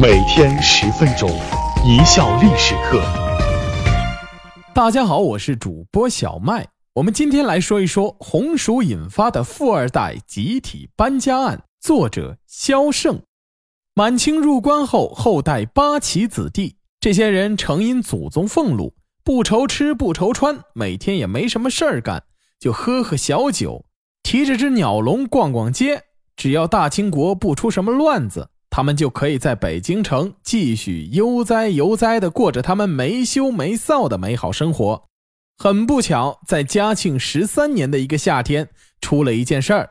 [0.00, 1.28] 每天十分钟，
[1.84, 3.02] 一笑历史课。
[4.72, 6.64] 大家好，我是主播小麦。
[6.92, 11.64] 我们今天来说一说红薯引发的富二代集体搬家案。
[11.80, 13.20] 作者萧胜。
[13.92, 18.94] 满清入关后，后代八旗子弟，这些人承因祖宗俸禄，
[19.24, 22.22] 不愁吃不愁穿，每天也没什么事儿干，
[22.60, 23.84] 就喝喝小酒，
[24.22, 26.04] 提着只鸟笼逛逛街。
[26.36, 28.50] 只要大清国不出什么乱子。
[28.78, 35.08] 他们就可以在北京城继续悠哉悠哉地过着他们没羞没臊的美好生活。
[35.56, 38.68] 很不巧，在嘉庆十三年的一个夏天，
[39.00, 39.90] 出了一件事儿，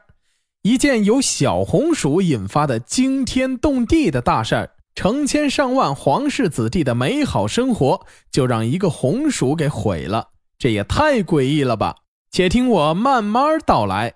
[0.61, 4.71] 一件由小红薯引发的惊天动地的大事儿。
[4.95, 10.29] 成千上万皇室子弟的美好生活，就让一个红薯给毁了。
[10.57, 11.97] 这也太诡异了吧！
[12.31, 14.13] 且听我慢慢道来。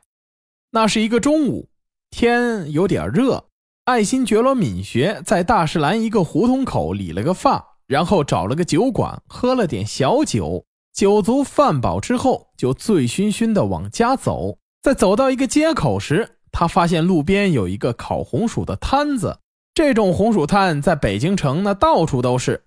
[0.71, 1.67] 那是一个中午，
[2.09, 3.47] 天有点热。
[3.91, 14.57] 爱新觉罗敏学在大石栏一个胡同口理了个发，然后找了个酒馆喝了点小酒，酒足饭饱之后就醉醺醺的往家走。
[14.81, 19.39] 在走到一个街口时，他发现路边有一个烤红薯的摊子。
[19.73, 22.63] 这种红薯摊在北京城那到处都是。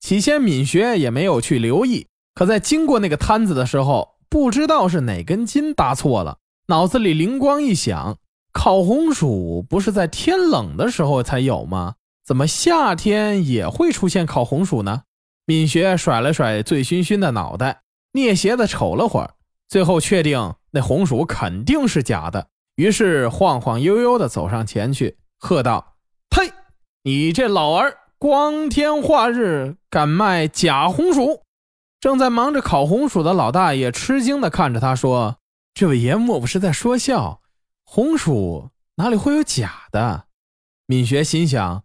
[0.00, 8.16] 起先敏学也没有去留意，可在经过那个摊子的时候，不知道是哪根筋搭错了，脑子里灵光一响。
[8.54, 11.96] 烤红薯不是在天冷的时候才有吗？
[12.24, 15.02] 怎么夏天也会出现烤红薯呢？
[15.44, 17.82] 敏学甩了甩醉醺醺的脑袋，
[18.14, 19.34] 蹑邪的瞅了会儿，
[19.68, 25.96] 最后确定那红薯肯定是假的，于是晃晃悠悠的走上前去，喝道
[26.30, 26.50] ：“呸！
[27.02, 31.42] 你这老儿光天化日敢卖假红薯！”
[32.00, 35.36] 正在忙着烤红薯的老大爷吃惊的看着他说
[35.74, 37.40] ：“这位爷莫不是在说笑？”
[37.84, 40.24] 红薯哪里会有假的？
[40.86, 41.84] 敏学心想：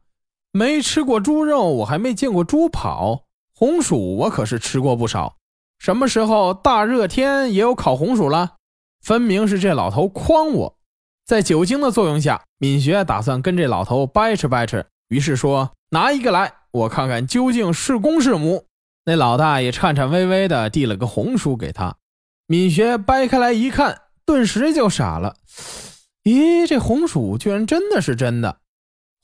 [0.52, 3.26] 没吃过猪肉，我还没见过猪跑。
[3.54, 5.38] 红薯我可是吃过不少。
[5.78, 8.58] 什么时候大热天也有烤红薯了？
[9.02, 10.78] 分明是这老头诓我。
[11.26, 18.66] 在酒精的作用下，敏学打算跟这老头掰扯掰扯，于是说：“拿一个来，我看看究竟是公是母。”
[19.06, 21.96] 那老大爷颤颤巍巍地递了个红薯给他。
[22.48, 25.36] 敏学掰开来一看，顿时就傻了。
[26.24, 28.60] 咦，这红薯居然真的是真的！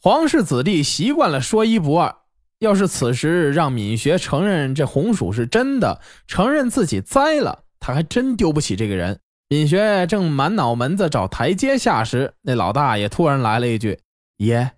[0.02, 2.16] 皇室子弟习惯了说一不二，
[2.60, 9.20] 要是此时让敏学承认这红薯是真的，承认自己栽了，他还真丢不起这个人。
[9.48, 14.00] 敏学正满脑门子找台阶下时，那老大爷突然来了一句
[14.38, 14.72] ：“爷，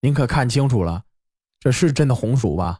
[0.00, 1.02] 您可看清楚了，
[1.58, 2.78] 这是真的红薯吧？”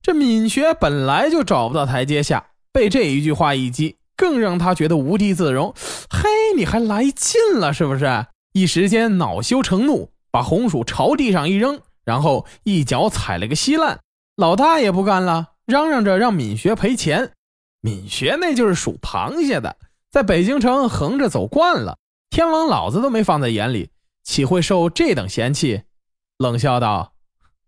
[0.00, 3.97] 这敏学本来就找不到台阶下，被这一句话一击。
[4.18, 5.72] 更让他觉得无地自容。
[6.10, 8.26] 嘿，你还来劲了是不是？
[8.52, 14.00] 一时间恼羞成怒，把红薯朝地上一扔，然后一脚踩了个稀烂。
[14.36, 17.32] 老大爷不干了，嚷嚷着让敏学赔钱。
[17.80, 19.76] 敏学那就是属螃蟹的，
[20.10, 21.98] 在北京城横着走惯了，
[22.30, 23.90] 天王老子都没放在眼里，
[24.24, 25.82] 岂会受这等嫌弃？
[26.38, 27.12] 冷笑道：“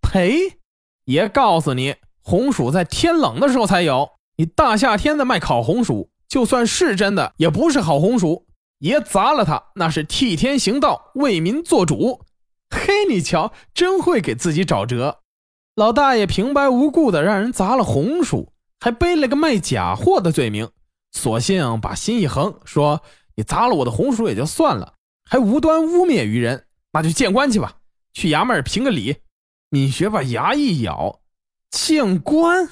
[0.02, 0.58] 赔？
[1.04, 4.10] 爷告诉你，红薯在天冷的时候才有。
[4.36, 8.46] 你大夏天的卖烤红薯。”就算是真的，也不是好红薯。
[8.78, 12.24] 爷砸了他，那是替天行道，为民做主。
[12.70, 15.18] 嘿，你瞧，真会给自己找辙。
[15.74, 20.70] 老大爷平白无故的让人砸了红薯，还背了个卖假货的罪名，
[21.10, 23.02] 索性把心一横，说
[23.34, 24.94] ：“你砸了我的红薯也就算了，
[25.28, 27.74] 还无端污蔑于人，那就见官去吧，
[28.14, 29.16] 去衙门评个理。”
[29.68, 31.20] 敏学把牙一咬，
[31.70, 32.68] 见官。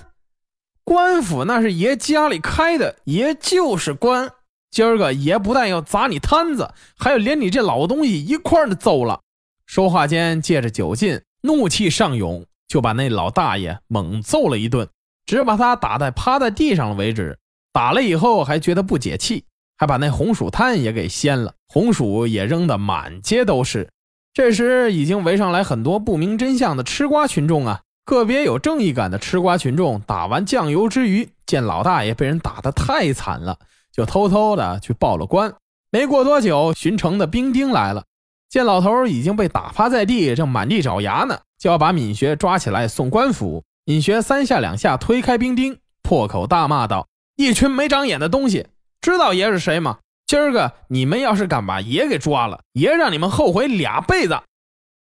[0.88, 4.30] 官府那是爷家里开的，爷就是官。
[4.70, 9.20] 今儿个爷不但要砸你摊子，还要连你这老东西一块儿的揍了。
[9.66, 14.88] 说话间，借着酒劲，怒气上涌，就把那老大爷猛揍了一顿，
[15.26, 17.38] 只把他打在趴在地上了为止。
[17.70, 19.44] 打了以后还觉得不解气，
[19.76, 23.90] 还把那红薯摊也给掀了，红薯也扔得满街都是。
[24.32, 27.82] 这时已经围上来很多不明真相的吃瓜群众啊。
[28.08, 33.58] 个别有正义感的吃瓜群众打完酱油之余，见老大爷被人打得太惨了，
[33.92, 35.52] 就偷偷的去报了官。
[35.90, 38.04] 没过多久，巡城的兵丁来了，
[38.48, 43.62] 见老头已经被打趴在地，正满地找牙呢，就要把闵学抓起来送官府。
[43.84, 48.68] 闵学三下两下推开兵丁，破口大骂道：“一群没长眼的东西，
[49.02, 49.98] 知道爷是谁吗？
[50.26, 54.40] 今儿个你们要是敢把爷给抓了，爷让你们后悔俩辈子。”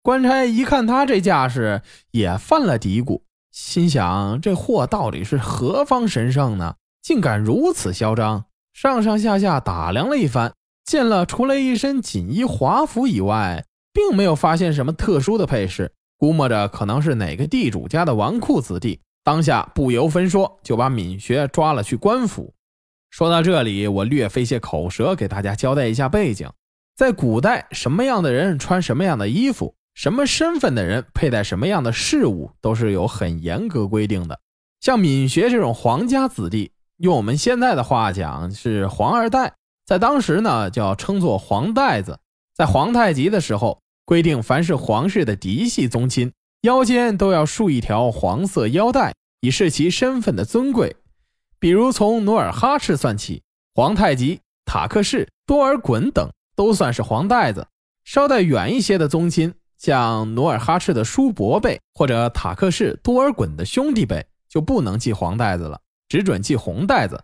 [0.04, 1.80] 官差一看他这架势，
[2.10, 6.74] 也犯了嘀咕，心想：这货到底是何方神圣呢？
[7.00, 8.44] 竟敢如此嚣张！
[8.74, 10.52] 上上下下打量了一番，
[10.84, 13.64] 见了除了一身锦衣华服以外，
[13.94, 15.90] 并没有发现什么特殊的配饰。
[16.18, 19.00] 估摸着可能是哪个地主家的纨绔子弟。
[19.24, 22.52] 当下不由分说就把闵学抓了去官府。
[23.08, 26.46] 说到这里，我略费些口舌，给大家交代一下背景。
[26.94, 34.40] 在古代，什么样的人穿什么样的衣服，什么身份的人佩戴什么样的饰物，都是有很严格规定的。
[34.80, 39.54] 像闵学这种皇家子弟，用我们现在的话讲是皇二代，
[39.86, 42.18] 在当时呢叫称作皇带子。
[42.54, 46.32] 在皇太极的时候，规定凡是皇室的嫡系宗亲，
[46.62, 50.96] 腰间都要束一条黄色腰带，以示其身份的尊贵。
[51.58, 53.42] 比如从努尔哈赤算起，
[53.74, 57.66] 皇太极、塔克氏、多尔衮等都算是黄带子。
[58.04, 67.22] 稍带远一些的宗亲，像努尔哈赤的叔伯辈或者塔克氏、多尔衮的兄弟辈，就不能系黄带子了，只准系红带子。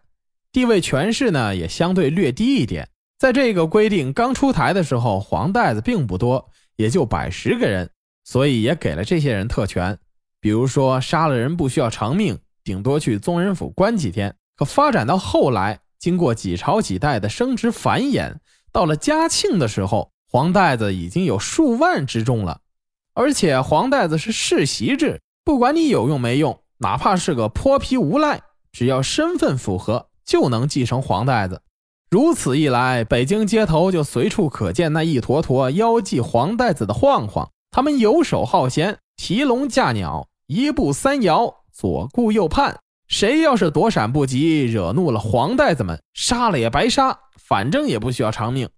[0.52, 2.88] 地位权势呢，也相对略低一点。
[3.18, 7.88] 在这个规定刚出台的时候，黄带子并不多，也就百十个人，
[8.24, 9.98] 所以也给了这些人特权，
[10.40, 12.38] 比如说杀了人不需要偿命。
[12.62, 18.34] 顶多去宗人府关几天，可发展到后来，经过几朝几代的生殖繁衍，
[18.70, 22.60] 到了嘉庆的时候，黄带子已经有数万之众了。
[23.14, 28.40] 而且黄带子是世袭制，不管你有用没用，哪怕是个泼皮无赖，
[28.70, 31.60] 只要身份符合，就能继承黄带子。
[32.10, 41.52] 如此一来，北京街头就随处可见那一坨坨腰系黄带子的晃晃，他们游手好闲，提笼架鸟，一步三摇。
[41.72, 42.78] 左顾右盼，
[43.08, 48.68] 谁要是躲闪不及，惹怒了黄带子们，杀了也白杀，反正也不需要偿命。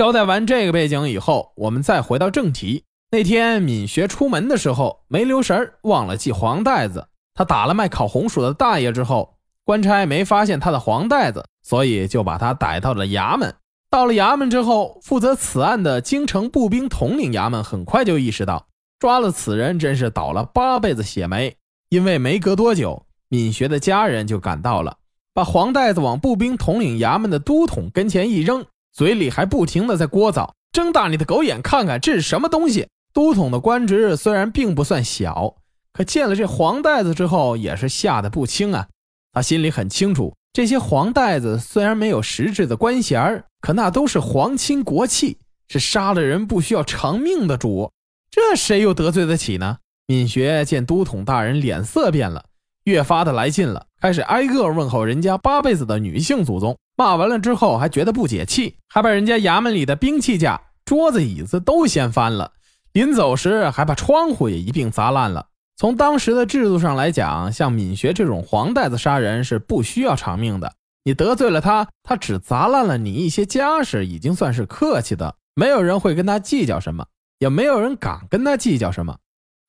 [0.00, 2.84] 交代完这个背景以后，我们再回到正题。
[3.10, 7.06] 那天敏学出门的时候没留神，忘了系黄带子。
[7.34, 13.54] 他打了卖烤红薯的大爷之后，官差没发现他的黄带子，所以就把他逮到了衙门。
[13.90, 18.68] 到了衙门之后，负责此案的京城步兵统领衙门很快就意识到，
[18.98, 21.54] 抓了此人真是倒了八辈子血霉。
[21.90, 24.96] 因为没隔多久，敏学的家人就赶到了，
[25.34, 35.56] 把黄袋子往步兵统领衙门的都统跟前一扔，嘴里还不停的在聒噪：“睁大你的狗眼看看，这是什么东西！”都统的官职虽然并不算小，
[35.92, 38.86] 可见了这黄袋子之后，也是吓得不轻啊。
[39.32, 45.38] 他心里很清楚，这些黄袋子虽然没有实质的官衔可那都是皇亲国戚，
[45.68, 47.90] 是杀了人不需要偿命的主，
[48.30, 49.78] 这谁又得罪得起呢？
[50.06, 52.44] 敏学见都统大人脸色变了，
[52.84, 56.76] 越发的来劲了，开始挨个问候人家八辈子的女性祖宗。
[56.96, 62.52] 骂完了之后，还觉得不解气，还把人家衙门里的兵器架、桌子、椅子都掀翻了。
[62.92, 65.46] 临走时，还把窗户也一并砸烂了。
[65.76, 70.72] 从当时的制度上来讲，像敏学这种黄带子杀人是不需要偿命的。
[71.04, 75.34] 你得罪了他，他只砸烂了你一些家事，已经算是客气的。
[75.54, 77.06] 没有人会跟他计较什么，
[77.38, 79.16] 也没有人敢跟他计较什么。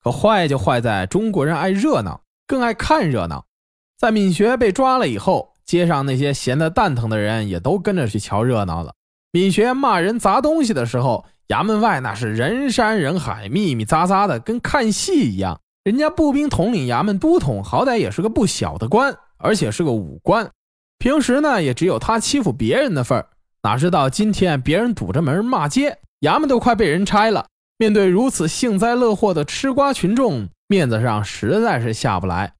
[0.02, 2.20] 可坏就坏在中国人爱热闹，
[2.52, 3.46] 更爱看热闹。
[3.98, 8.92] 在敏学被抓了以后，街上那些闲得蛋疼的人也都跟着去瞧热闹了。
[9.30, 15.58] 敏学骂人砸东西的时候，衙门外那是人山人海，密密匝匝的，跟看戏一样。
[15.82, 20.50] 人家步兵统领衙门都统，好歹也是个不小的官，而且是个武官，
[20.98, 23.26] 平时呢也只有他欺负别人的份儿。
[23.62, 27.46] 哪知道今天别人堵着门骂街，衙门都快被人拆了。
[27.78, 32.54] 面对如此幸灾乐祸的吃瓜群众，面子上实在是下不来。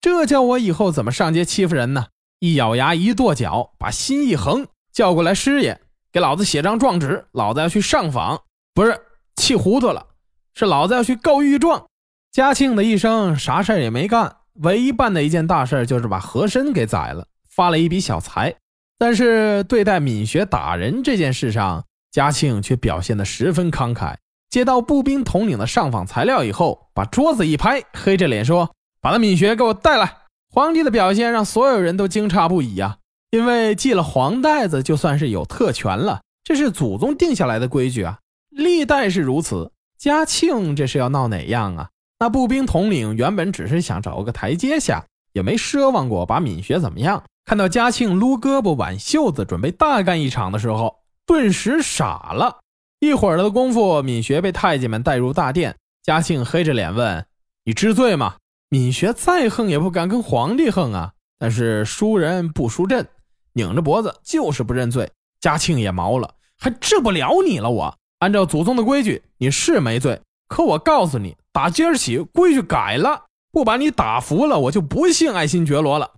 [0.00, 2.06] 这叫我以后怎么上街欺负人呢？
[2.38, 5.80] 一咬牙，一跺脚，把心一横，叫过来师爷，
[6.12, 8.40] 给老子写张状纸，老子要去上访。
[8.72, 8.96] 不是
[9.34, 10.06] 气糊涂了，
[10.54, 11.84] 是老子要去告御状。
[12.30, 18.54] 嘉庆的一生啥事也没干，唯一办的一件大事就是把和珅给宰了，发了一笔小财。
[18.96, 24.14] 但是对待敏学打人这件事上，嘉庆却表现得十分慷慨。
[24.56, 28.70] 接到步兵统领的上访材料以后，把桌子一拍，黑着脸说
[29.02, 30.10] ：“把那敏学给我带来。”
[30.50, 32.96] 皇帝的表现让所有人都惊诧不已啊，
[33.30, 39.72] 因为系了黄带子就算是有特权了，这是祖宗定下来的规矩啊，历代是如此。
[39.98, 41.90] 嘉庆这是要闹哪样啊？
[42.18, 47.22] 那步兵统领原本只是想找个台阶下，也没奢望过把敏学怎么样。
[47.44, 52.60] 看到嘉庆撸胳膊挽袖子，准备大干一场的时候，顿时傻了。
[52.98, 55.76] 一会儿的功夫，敏学被太监们带入大殿。
[56.02, 57.26] 嘉庆黑着脸问
[57.64, 58.36] ：“你知罪吗？”
[58.68, 63.06] 敏学再横也不敢跟皇帝横啊，但是输人不输阵，
[63.52, 65.10] 拧着脖子就是不认罪。
[65.40, 67.70] 嘉庆也毛了，还治不了你了。
[67.70, 76.12] 我按照祖宗的规矩，你是没罪，可我告诉你，打今儿起规矩改了，不把你打服了，我就不姓爱新觉罗了。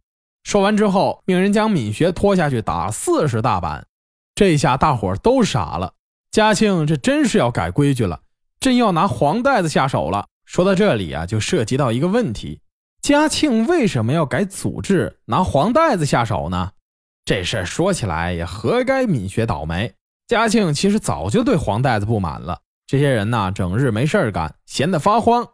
[0.44, 3.87] 说完之后，命人将敏学拖下去打四十大板。
[4.35, 5.92] 这下大伙都傻了。
[6.38, 8.21] 嘉庆这真是要改规矩了，
[8.61, 10.25] 真要拿黄带子下手了。
[10.45, 12.61] 说到这里啊，就涉及到一个问题：
[13.02, 16.71] 嘉庆为什么要改祖制，拿黄袋子下手呢？
[17.25, 19.92] 这事儿说起来也活该敏学倒霉。
[20.28, 25.45] 嘉庆其实早就对黄袋子不满了，这些人呐，整日没事干，闲得发慌，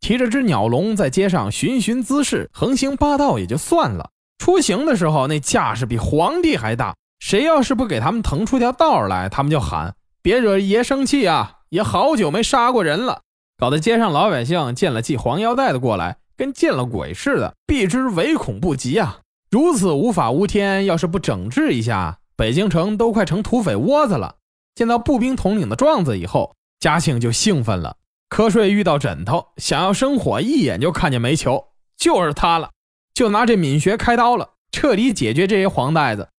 [0.00, 11.58] 提着只鸟笼在街上寻寻滋事，横行霸道也就算了，出行的时候那架势比皇帝还大，谁要是不给他们腾出条道来，他们就喊别惹爷生气啊！
[11.68, 13.20] 也好久没杀过人了。
[13.58, 19.18] 搞得街上老百姓见了系黄腰带的过来，跟见了鬼似的，避之唯恐不及啊！
[19.50, 24.36] 如此无法无天，要是不整治一下，北京城都快成土匪窝子了。
[24.74, 27.96] 见到步兵统领的状子以后，嘉庆就兴奋了。
[28.30, 31.62] 瞌睡遇到枕头，想要生火，一眼就看见煤球，
[31.98, 32.70] 就是他了，
[33.12, 36.30] 就拿这敏学开刀了，彻底解决这些黄袋子。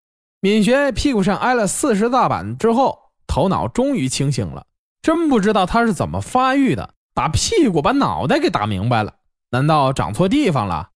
[0.41, 2.97] 敏学屁股上挨了四十大板之后，
[3.27, 4.65] 头脑终于清醒了，
[5.01, 6.93] 真不知道他是怎么发育的。
[7.13, 9.13] 打屁股把脑袋给打明白了，
[9.51, 10.89] 难道长错地方了？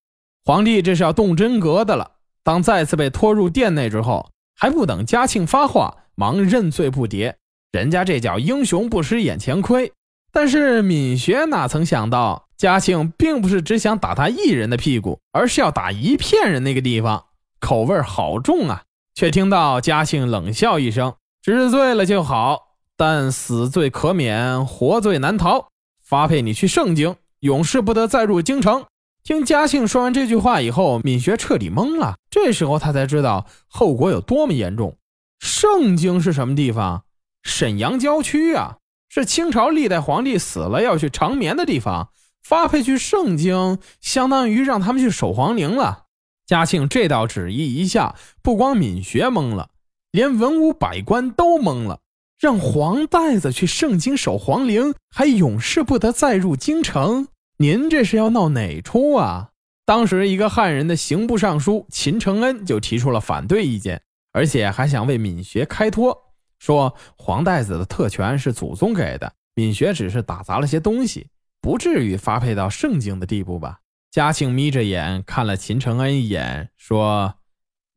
[0.43, 2.11] 皇帝这是要动真格的了。
[2.43, 7.35] 当再次被拖入殿内之后，还不等嘉庆发话，忙认罪不迭。
[7.71, 9.91] 人家这叫英雄不吃眼前亏。
[10.31, 17.25] 但是敏学哪曾想到，嘉庆并不是只想打他一人的屁股，而是要打一片人那个地方，
[17.59, 18.83] 口味好重啊！
[19.15, 21.13] 却听到嘉庆冷笑一声
[21.51, 25.69] ：“知罪了就好，但死罪可免，活罪难逃。”
[26.03, 28.85] 发配你去盛京，永世不得再入京城。
[29.23, 32.15] 听嘉庆说完这句话以后，敏学彻底懵了。
[32.29, 34.97] 这时候他才知道后果有多么严重。
[35.39, 37.03] 盛京是什么地方？
[37.43, 38.77] 沈阳郊区啊，
[39.07, 42.09] 是清朝历代皇帝死了要去长眠的地方。
[42.43, 46.05] 发配去盛京，相当于让他们去守皇陵了。
[46.47, 49.68] 嘉庆这道旨意一下，不光敏学懵了，
[50.11, 51.99] 连文武百官都懵了。
[52.39, 57.27] 让黄袋子去盛京守皇陵，还永世不得再入京城。
[57.57, 59.49] 您这是要闹哪出啊？
[59.85, 64.01] 当时一个汉人的刑部尚书秦承恩就提出了反对意见，
[64.31, 66.17] 而且还想为闵学开脱，
[66.59, 71.27] 说黄袋子的特权是祖宗给的，闵学只是打砸了些东西，
[71.59, 73.79] 不至于发配到盛京的地步吧？
[74.11, 77.33] 嘉庆眯着眼看了秦承恩一眼，说：“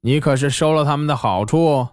[0.02, 1.86] 你可是收了他们的好处？”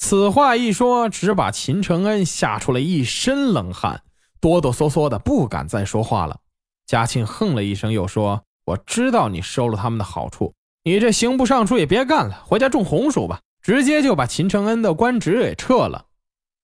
[0.00, 4.02] 此话一说，只把秦承恩吓出了一身冷汗，
[4.40, 6.40] 哆哆嗦嗦的不敢再说话了。
[6.86, 16.06] 嘉庆哼了一声，又说：“我知道你收了他们的好处，你这刑部尚书也别干了，回家种红薯吧。”直接就把秦承恩的官职给撤了。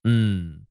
[0.04, 0.62] 嗯，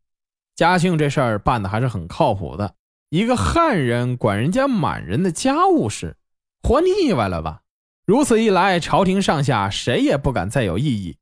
[0.56, 2.74] 嘉庆这事儿办的还是很靠谱的。
[3.10, 6.18] 一个汉人管人家满人的家务事，
[6.64, 7.62] 活腻歪了吧？
[8.08, 11.16] 如此一来，朝廷上下谁也不敢再有异议。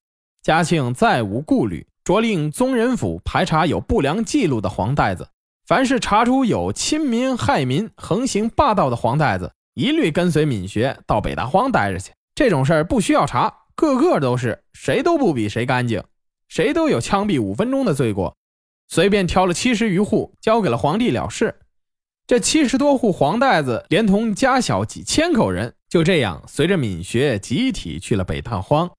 [0.44, 5.30] 嘉庆再无顾虑，着令宗人府排查有不良记录的黄袋子，
[5.66, 12.12] 凡是查出有亲民害民、横行霸道的黄袋子，一律跟随闵学到北大荒待着去。
[12.36, 16.04] 这种事儿不需要查，个个都是谁都不比谁干净，
[16.50, 18.36] 谁都有枪毙五分钟的罪过。
[18.90, 21.58] 随便挑了七十余户，交给了皇帝了事。
[22.28, 28.92] 这七十多户黄袋子，连同家小几千口人，就这样随着闵学集体去了北大荒。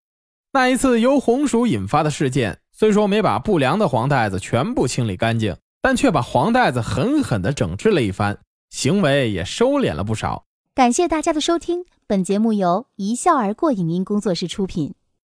[0.54, 8.38] 那一次由红薯引发的事件，虽说没把不良的黄袋子全部清理干净，但却把黄袋子狠狠地整治了一番，
[8.70, 10.44] 行为也收敛了不少。
[10.72, 14.94] 感谢大家的收听，本节目由一笑而过影音工作室出品。